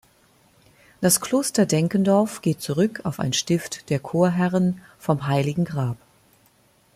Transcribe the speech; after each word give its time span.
Das 0.99 1.21
Kloster 1.21 1.67
Denkendorf 1.67 2.41
geht 2.41 2.59
zurück 2.59 3.01
auf 3.03 3.19
ein 3.19 3.33
Stift 3.33 3.87
der 3.91 3.99
Chorherren 3.99 4.81
vom 4.97 5.27
Heiligen 5.27 5.63
Grab. 5.63 5.97